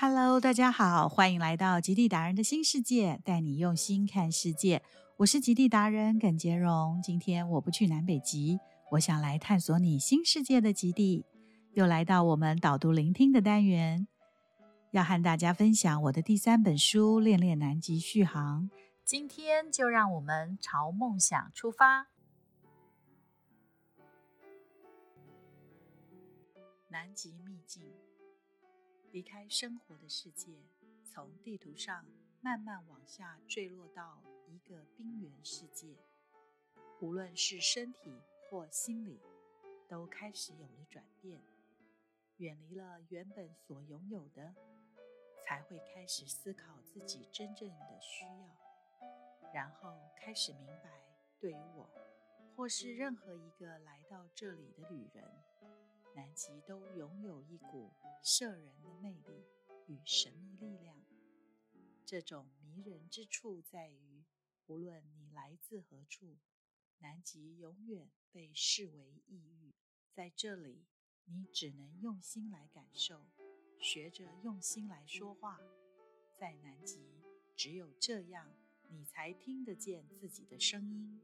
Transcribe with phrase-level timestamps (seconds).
[0.00, 4.80] Hello，大家好，欢迎来到极地达人的新世界，带你用心看世界。
[5.16, 7.00] 我是极地达人耿杰荣。
[7.02, 8.60] 今天我不去南北极，
[8.92, 11.26] 我想来探索你新世界的极地。
[11.72, 14.06] 又来到我们导读聆听的单元，
[14.92, 18.70] 要和大家分享我的第三本书《恋恋南极续航》。
[19.04, 22.06] 今天就让我们朝梦想出发。
[26.86, 27.82] 南极秘境。
[29.18, 30.52] 离开生活的世界，
[31.02, 32.06] 从地图上
[32.40, 35.96] 慢慢往下坠落到一个冰原世界。
[37.00, 39.20] 无论是身体或心理，
[39.88, 41.42] 都开始有了转变。
[42.36, 44.54] 远离了原本所拥有的，
[45.44, 51.02] 才会开始思考自己真正的需要，然后开始明白，
[51.40, 51.90] 对于我，
[52.54, 55.24] 或是任何一个来到这里的旅人。
[56.18, 57.92] 南极都拥有一股
[58.24, 59.46] 摄人的魅力
[59.86, 61.00] 与神秘力量。
[62.04, 64.24] 这种迷人之处在于，
[64.66, 66.36] 无论你来自何处，
[66.98, 69.72] 南极永远被视为异域。
[70.12, 70.88] 在这里，
[71.26, 73.24] 你只能用心来感受，
[73.78, 75.60] 学着用心来说话。
[76.36, 77.22] 在南极，
[77.54, 78.52] 只有这样，
[78.88, 81.20] 你才听得见自己的声音。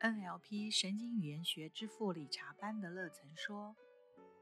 [0.00, 3.74] NLP 神经语言学之父理查·班德勒曾说：“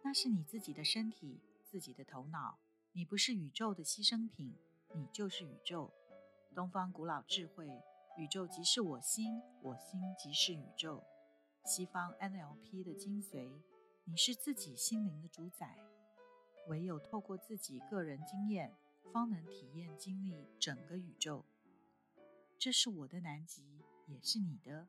[0.02, 2.58] 那是你自己的身体，自己的头脑。
[2.90, 4.56] 你不是宇宙的牺牲品，
[4.92, 5.94] 你就是宇宙。
[6.56, 7.68] 东方古老智慧，
[8.18, 11.04] 宇宙即是我心，我心即是宇宙。
[11.64, 13.62] 西方 NLP 的精髓，
[14.04, 15.78] 你是自己心灵的主宰。
[16.66, 18.74] 唯有透过自己个人经验，
[19.12, 21.44] 方能体验经历整个宇宙。
[22.58, 24.88] 这是我的南极，也是你的。”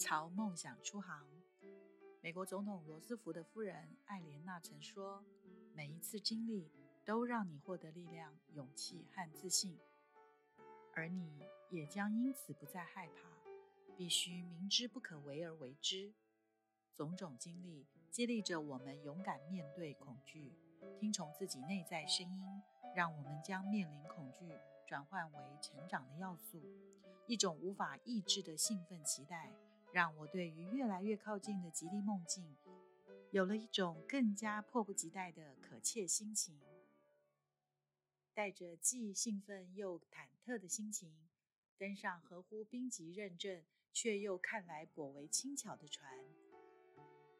[0.00, 1.28] 朝梦想出航。
[2.22, 5.22] 美国总统罗斯福的夫人艾莲娜曾说
[5.76, 6.70] ：“每一次经历
[7.04, 9.78] 都让你获得力量、勇气和自信，
[10.94, 13.28] 而你也将因此不再害怕。
[13.94, 16.14] 必须明知不可为而为之。
[16.94, 20.54] 种种经历激励着我们勇敢面对恐惧，
[20.98, 22.62] 听从自己内在声音，
[22.96, 26.62] 让我们将面临恐惧转换为成长的要素，
[27.26, 29.52] 一种无法抑制的兴奋期待。”
[29.92, 32.56] 让我对于越来越靠近的极地梦境，
[33.32, 36.60] 有了一种更加迫不及待的可切心情。
[38.32, 41.12] 带着既兴奋又忐忑的心情，
[41.76, 46.08] 登上合乎冰级认证却又看来颇为轻巧的船，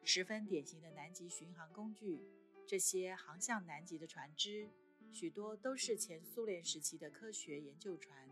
[0.03, 2.21] 十分典型的南极巡航工具。
[2.67, 4.69] 这些航向南极的船只，
[5.13, 8.29] 许多都是前苏联时期的科学研究船，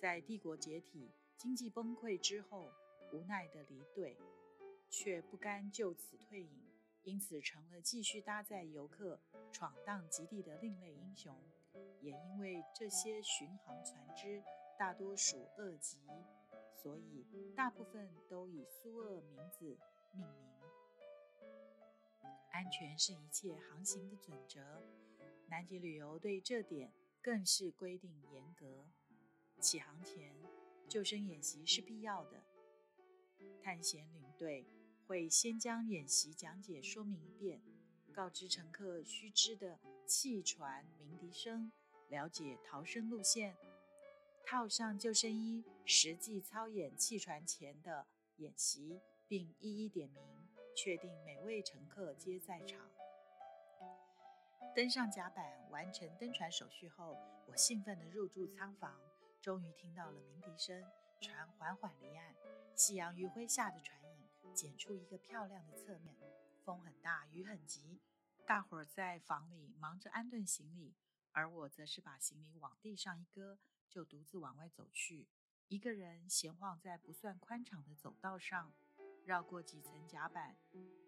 [0.00, 2.72] 在帝国解体、经济崩溃之后。
[3.12, 4.16] 无奈的离队，
[4.88, 6.62] 却不甘就此退隐，
[7.02, 9.20] 因此成了继续搭载游客
[9.52, 11.36] 闯荡极地的另类英雄。
[12.00, 14.42] 也因为这些巡航船只
[14.78, 15.98] 大多属恶极，
[16.82, 19.78] 所以大部分都以苏俄名字
[20.12, 20.48] 命名。
[22.50, 24.82] 安全是一切航行的准则，
[25.46, 26.92] 南极旅游对这点
[27.22, 28.86] 更是规定严格。
[29.60, 30.34] 起航前，
[30.88, 32.42] 救生演习是必要的。
[33.62, 34.66] 探险领队
[35.06, 37.60] 会先将演习讲解说明一遍，
[38.12, 41.70] 告知乘客须知的气船鸣笛声，
[42.08, 43.56] 了解逃生路线，
[44.46, 48.06] 套上救生衣，实际操演气船前的
[48.36, 50.22] 演习，并一一点名，
[50.74, 52.90] 确定每位乘客皆在场。
[54.74, 57.16] 登上甲板，完成登船手续后，
[57.46, 59.00] 我兴奋地入住舱房，
[59.40, 60.84] 终于听到了鸣笛声，
[61.20, 62.34] 船缓缓离岸。
[62.78, 66.14] 夕阳余晖下的船影，剪出一个漂亮的侧面。
[66.64, 68.00] 风很大，雨很急，
[68.46, 70.94] 大伙儿在房里忙着安顿行李，
[71.32, 73.58] 而我则是把行李往地上一搁，
[73.90, 75.26] 就独自往外走去。
[75.66, 78.72] 一个人闲晃在不算宽敞的走道上，
[79.24, 80.56] 绕过几层甲板，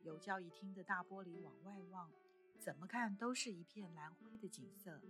[0.02, 2.11] 由教育厅的大玻璃往外望，
[2.58, 5.00] 怎么看都是一片蓝灰的景色，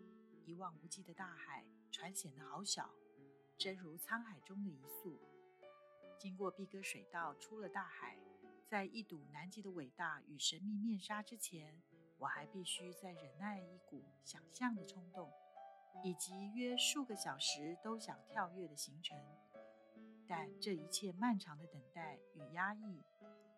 [0.44, 1.64] 一望无际的大海。
[1.90, 2.94] 船显得好小，
[3.56, 5.18] 真如沧海中的一粟。
[6.20, 8.14] 经过碧戈水道，出了大海，
[8.68, 11.80] 在一睹南极的伟大与神秘面纱之前，
[12.18, 15.32] 我还必须再忍耐一股想象的冲动，
[16.04, 19.18] 以及约数个小时都想跳跃的行程。
[20.28, 23.02] 但这一切漫长的等待与压抑，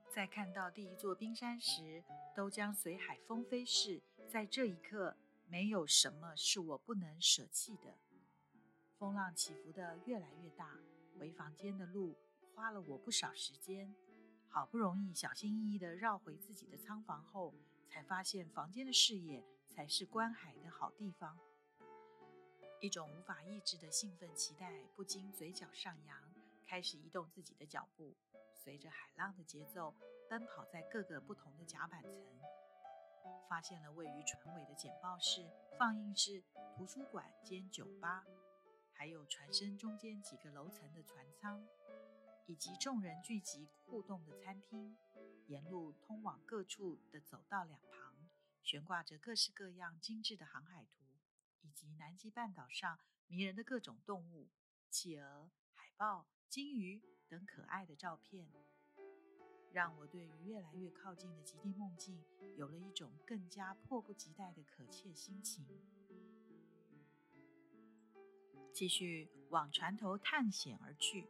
[0.09, 2.05] 在看到第一座冰山时，
[2.37, 4.01] 都将随海风飞逝。
[4.29, 5.17] 在这一刻，
[5.49, 7.99] 没有什么是我不能舍弃的。
[8.99, 10.79] 风浪起伏的越来越大，
[11.19, 12.17] 回房间的路。
[12.63, 13.93] 花了我不少时间，
[14.49, 17.53] 好不容易小心翼翼地绕回自己的仓房后，
[17.89, 21.37] 才发现房间的视野才是观海的好地方。
[22.81, 26.17] 一种无法抑制的兴奋期待不禁嘴角上扬，
[26.65, 28.15] 开始移动自己的脚步，
[28.55, 29.93] 随着海浪的节奏
[30.31, 32.13] 奔跑在各个不同的甲板层。
[33.49, 36.45] 发现了位于船尾的简报室、放映室、
[36.77, 38.25] 图书馆兼酒吧，
[38.93, 41.67] 还有船身中间几个楼层的船舱，
[42.47, 44.97] 以及众人聚集互动的餐厅。
[45.47, 48.29] 沿路通往各处的走道两旁，
[48.63, 51.05] 悬挂着各式各样精致的航海图，
[51.63, 54.49] 以及南极半岛上迷人的各种动物、
[54.89, 58.49] 企鹅、海豹、鲸鱼等可爱的照片。
[59.73, 62.23] 让我对于越来越靠近的极地梦境
[62.57, 65.67] 有了一种更加迫不及待的可切心情。
[68.73, 71.27] 继续往船头探险而去，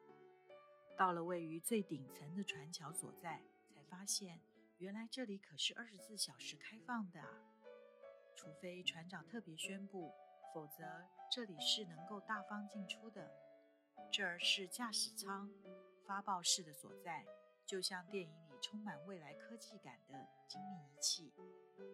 [0.97, 4.41] 到了位于最顶层的船桥所在，才发现
[4.79, 7.21] 原来这里可是二十四小时开放的！
[8.35, 10.13] 除非船长特别宣布，
[10.55, 10.85] 否则
[11.31, 13.31] 这里是能够大方进出的。
[14.11, 15.51] 这儿是驾驶舱、
[16.07, 17.25] 发报室的所在。
[17.65, 21.33] 就像电影里充满未来科技感的精密仪器、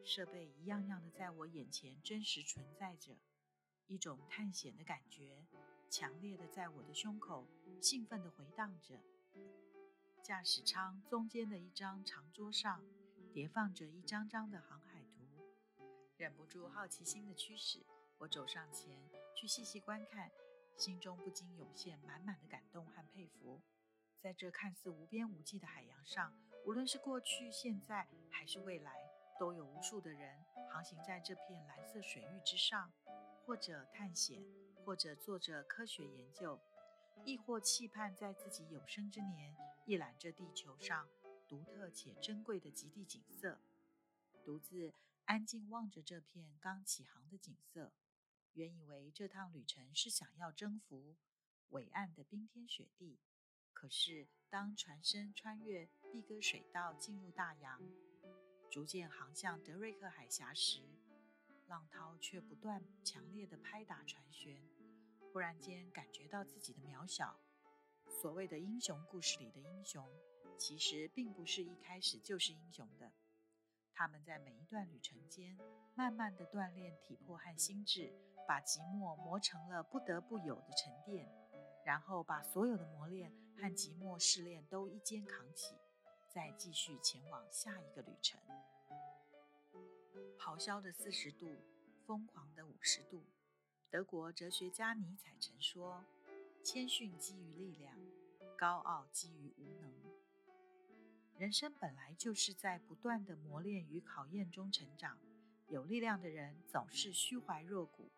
[0.02, 3.14] 设备一样样的在我眼前真实存在着，
[3.86, 5.46] 一种探险的感觉
[5.90, 7.46] 强烈的在我的胸口
[7.80, 9.00] 兴奋的回荡着。
[10.22, 12.84] 驾驶舱中间的一张长桌上
[13.32, 15.26] 叠放着一张张的航海图，
[16.16, 17.86] 忍不住好奇心的驱使，
[18.18, 18.98] 我走上前
[19.34, 20.30] 去细细观看，
[20.76, 23.62] 心中不禁涌现满满的感动和佩服。
[24.20, 26.36] 在这看似无边无际的海洋上，
[26.66, 28.92] 无论是过去、现在还是未来，
[29.38, 32.92] 都有无数的人航行在这片蓝色水域之上，
[33.46, 34.42] 或者探险，
[34.88, 36.58] 或者做着科学研究，
[37.22, 39.54] 亦或期盼在自己有生之年
[39.84, 41.06] 一览这地球上
[41.46, 43.60] 独特且珍贵的极地景色，
[44.42, 44.94] 独自
[45.26, 47.92] 安静望着这片刚起航的景色。
[48.54, 51.16] 原以为这趟旅程是想要征服
[51.68, 53.18] 伟岸的冰天雪地。
[53.74, 57.78] 可是，当船身穿越毕哥水道进入大洋，
[58.70, 60.80] 逐渐航向德瑞克海峡时，
[61.66, 64.56] 浪涛却不断强烈的拍打船舷。
[65.32, 67.38] 忽然间，感觉到自己的渺小。
[68.20, 70.08] 所谓的英雄故事里的英雄，
[70.58, 73.12] 其实并不是一开始就是英雄的。
[73.92, 75.58] 他们在每一段旅程间，
[75.94, 78.12] 慢慢的锻炼体魄和心智，
[78.46, 81.28] 把寂寞磨成了不得不有的沉淀。
[81.84, 85.74] 然后把所有的磨练和寂寞试炼都一肩扛起，
[86.28, 88.38] 再继续前往下一个旅程。
[90.38, 91.46] 咆哮的四十度，
[92.06, 93.24] 疯狂的五十度。
[93.90, 96.04] 德国哲学家尼采曾说
[96.62, 97.98] ：“谦逊基于力量，
[98.54, 99.90] 高傲基于无能。”
[101.38, 105.18] 人生本来就是在不断的磨练与考验中成长。
[105.68, 108.10] 有力量的人总是虚怀若谷，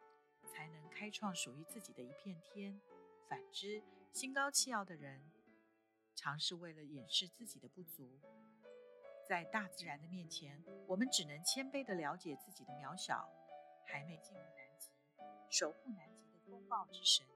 [0.44, 2.80] 才能开创属于自己的一片天。
[3.28, 3.80] 反之，
[4.12, 5.30] 心高气傲的人，
[6.16, 8.18] 常是为了掩饰自己的不足。
[9.28, 13.30] 在大自然的面前，我们只能谦卑地了解自己的渺小。
[13.86, 14.44] 还没进入，
[15.50, 17.26] 守护南极的风暴之神，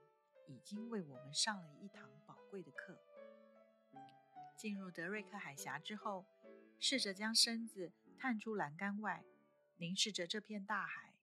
[0.47, 2.97] 已经为我们上了一堂宝贵的课。
[4.57, 6.25] 进入德瑞克海峡之后，
[6.79, 9.25] 试着将身子探出栏杆外，
[9.75, 11.13] 凝视着这片大海，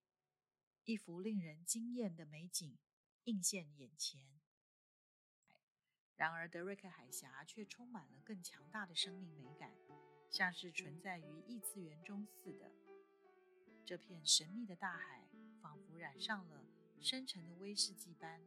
[0.85, 2.76] 一幅令人惊艳的美景
[3.25, 4.21] 映现眼前。
[6.17, 9.73] 然而，德瑞克海峡却充满了更强大的生命美感，
[10.28, 12.71] 像是存在于异次元中似的。
[13.85, 15.26] 这片神秘的大海，
[15.61, 16.64] 仿佛染上了
[17.02, 18.40] 深沉的威士忌般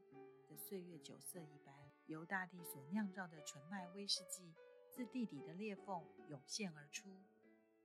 [0.47, 4.55] 的岁月酒色一般，由大地所酿造的纯麦威士忌
[4.89, 7.21] 自地底的裂缝涌现而出，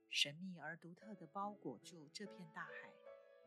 [0.08, 2.92] 神秘而独特的包裹住这片大海，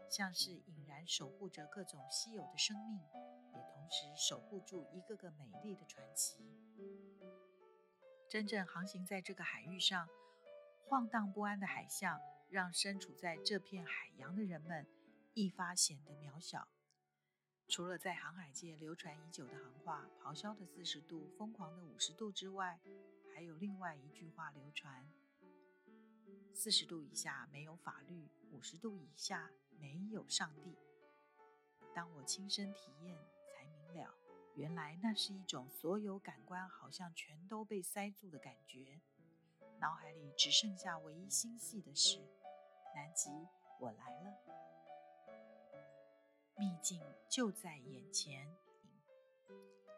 [0.09, 2.99] 像是隐然守护着各种稀有的生命。
[2.99, 6.43] 也同时守护住一个个美丽的传奇。
[8.27, 10.09] 真正航行在这个海域上，
[10.89, 14.85] 晃荡不安的海象，让身处在这片海洋的人们
[15.33, 16.67] 一发显得渺小。
[17.73, 22.79] 除了在航海界流传已久的行话“咆哮的四十度，疯狂的五十度”之外，
[23.33, 25.11] 还有另外一句话流传
[26.53, 29.49] ：“四十度以下没有法律，五十度以下
[29.79, 30.77] 没有上帝。”
[31.95, 33.17] 当我亲身体验
[33.49, 33.95] 才明。
[33.95, 34.13] 了，
[34.53, 39.01] 原来那是一种所有感官好像全都被塞住的感觉，
[39.79, 42.19] 脑海里只剩下唯一心系的事：
[42.93, 43.31] 南极，
[43.79, 44.37] 我来了，
[46.55, 48.55] 秘境就在眼前。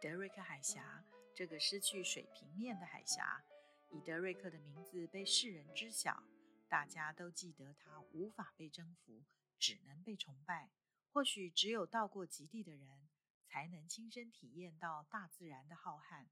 [0.02, 3.44] 德瑞克海峡，这个失去水平面的海峡，
[3.92, 6.24] 以德瑞克的名字被世人知晓，
[6.70, 9.24] 大家都记得他无法被征服，
[9.60, 10.70] 只能被崇拜。
[11.12, 13.10] 或许只有到过极地的人，
[13.46, 16.28] 才能亲身体验到大自然的浩瀚。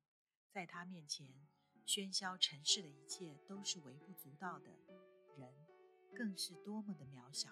[0.51, 1.48] 在他面前，
[1.86, 4.70] 喧嚣城市的一切都是微不足道的，
[5.38, 5.53] 人
[6.15, 7.50] 更是多么的渺小。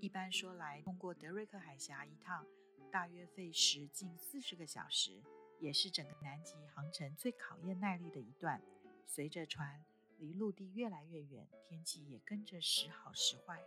[0.00, 2.46] 一般说来，通过德瑞克海峡一趟，
[2.92, 5.22] 大约费时近四十个小时，
[5.58, 8.60] 也是整个南极航程最考验耐力的一段。
[9.06, 9.84] 随着船
[10.18, 13.60] 离陆地越来越远，天气也跟着时好时坏。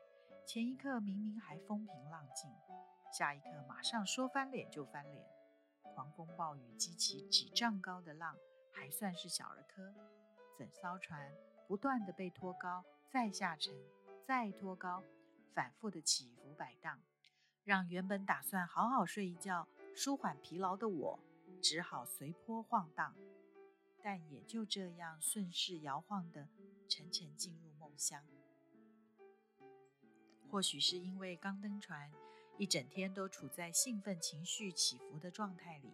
[0.46, 2.50] 前一刻明明还风平浪静，
[3.12, 5.26] 下一刻马上说翻脸就翻脸。
[5.96, 8.38] 狂风暴雨激起几丈高的浪，
[8.72, 9.94] 还算是小儿科。
[10.58, 11.34] 整艘船
[11.68, 13.74] 不断的被拖高，再下沉，
[14.26, 15.04] 再拖高。
[15.54, 17.02] 反复的起伏摆荡，
[17.64, 21.20] 让原本打算好好睡一觉、舒缓疲劳的我，
[21.62, 23.16] 只好随波晃荡。
[24.02, 26.48] 但也就这样顺势摇晃的，
[26.88, 28.24] 沉沉进入梦乡。
[30.50, 32.10] 或许是因为刚登船，
[32.58, 35.92] 一整天都处在兴奋情绪起伏的状态里，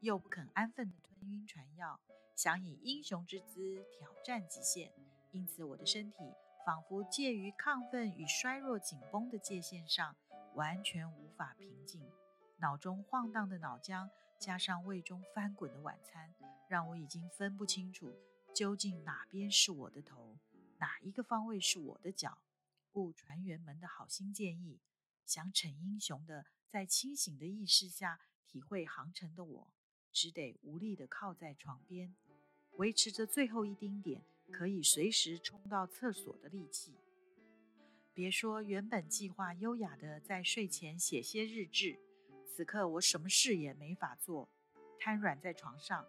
[0.00, 1.98] 又不肯安分的吞晕船药，
[2.36, 4.92] 想以英雄之姿挑战极限，
[5.32, 6.18] 因此我的身体。
[6.64, 10.14] 仿佛介于亢奋与衰弱紧绷的界限上，
[10.54, 12.08] 完全无法平静。
[12.58, 16.32] 脑中晃荡的脑浆，加上胃中翻滚的晚餐，
[16.68, 18.14] 让我已经分不清楚
[18.54, 20.38] 究竟哪边是我的头，
[20.78, 22.38] 哪一个方位是我的脚。
[22.92, 24.78] 故船员们的好心建议，
[25.24, 29.72] 想逞英雄的在清醒的意识下体会航程的我，
[30.12, 32.14] 只得无力地靠在床边，
[32.72, 34.22] 维持着最后一丁点。
[34.52, 36.94] 可以随时冲到厕所的力气。
[38.14, 41.98] 别说原本计划优雅的在睡前写些日志，
[42.46, 44.50] 此刻我什么事也没法做，
[45.00, 46.06] 瘫软在床上。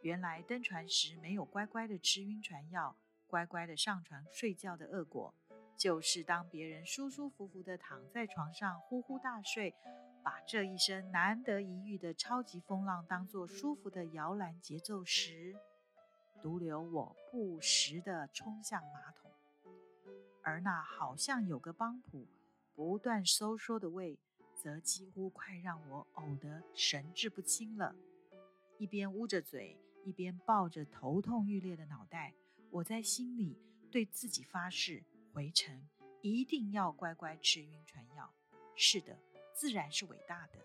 [0.00, 5.34] 原来登船时没有乖乖的吃晕船药，乖乖的上床睡觉的恶果，
[5.76, 9.74] 就是当别人舒舒服服的躺在床上呼呼大睡，
[10.22, 15.56] 把这一生难得一遇的超级风浪当作舒服的摇篮节奏时。
[16.44, 19.30] 独留我不时地冲向马桶，
[20.42, 22.28] 而那好像有个帮浦
[22.74, 24.18] 不断收缩的胃，
[24.54, 27.96] 则几乎快让我呕得神志不清了。
[28.76, 32.34] 一边捂着嘴，一边抱着头痛欲裂的脑袋，
[32.68, 33.58] 我在心里
[33.90, 35.88] 对自己发誓：回程
[36.20, 38.30] 一定要乖乖吃晕船药。
[38.76, 39.18] 是的，
[39.54, 40.58] 自然是伟大的，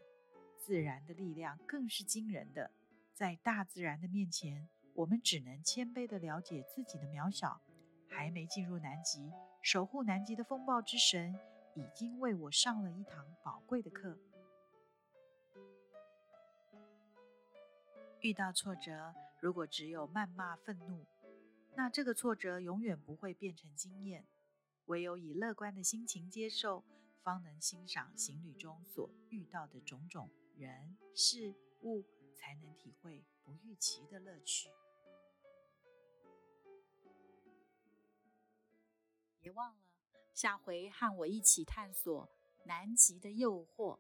[0.58, 2.70] 自然的力量更是惊人的，
[3.14, 4.68] 在大自然的面前。
[5.00, 7.62] 我们只能谦卑地了解自己的渺小。
[8.06, 11.40] 还没进入南极，守护南极的风暴之神
[11.74, 14.18] 已经为我上了一堂宝贵的课。
[18.20, 21.06] 遇到挫折，如果只有谩骂、愤怒，
[21.76, 24.28] 那这个挫折永远不会变成经验。
[24.88, 26.84] 唯有以乐观的心情接受，
[27.24, 32.04] 方能欣赏行旅中所遇到的种种人事物，
[32.36, 34.68] 才能体会不预期的乐趣。
[39.42, 39.80] 别忘了，
[40.34, 42.30] 下回和我一起探索
[42.66, 44.00] 南极的诱惑。